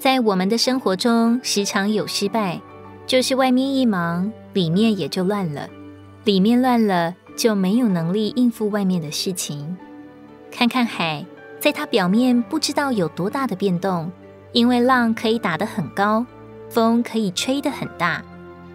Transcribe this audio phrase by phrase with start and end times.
[0.00, 2.58] 在我们的生活中，时常有失败，
[3.06, 5.68] 就是外面一忙，里面也就乱了。
[6.24, 9.76] 里面乱了，就没有能力应付外面的事情。
[10.50, 11.22] 看看海，
[11.58, 14.10] 在它表面不知道有多大的变动，
[14.52, 16.24] 因为浪可以打得很高，
[16.70, 18.24] 风可以吹得很大，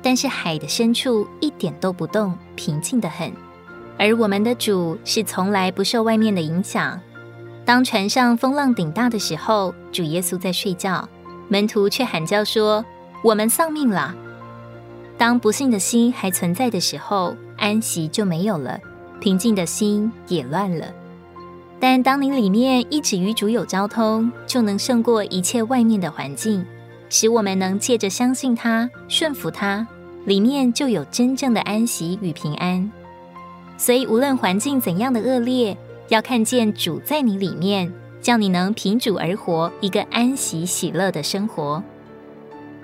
[0.03, 3.31] 但是海的深处一点都不动，平静得很。
[3.97, 7.01] 而我们的主是从来不受外面的影响。
[7.65, 11.09] 当船上风浪顶大的时候，主耶稣在睡觉。
[11.47, 12.83] 门徒却喊叫说
[13.23, 14.15] ：“我们丧命了。”
[15.17, 18.79] 当不幸的心还存在的时候，安息就没有了，
[19.19, 20.87] 平静的心也乱了。
[21.79, 26.65] 但当你里面一直与主有交通，就能胜过一切外面的环境，
[27.09, 29.85] 使我们能借着相信他、顺服他，
[30.25, 32.91] 里面就有真正的安息与平安。
[33.77, 35.77] 所以，无论环境怎样的恶劣，
[36.07, 37.93] 要看见主在你里面。
[38.25, 41.83] 叫你能凭主而活，一个安息喜乐的生活。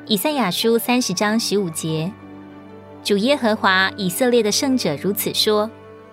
[0.05, 2.11] 以赛亚书三十章十五节，
[3.03, 5.67] 主耶和华以色列的圣者如此说：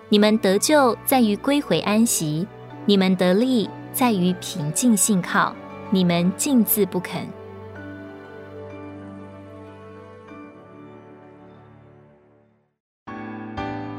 [0.09, 2.49] 你们得救在于归回安息，
[2.87, 5.55] 你们得利在于平静信靠，
[5.91, 7.38] 你们静自不肯。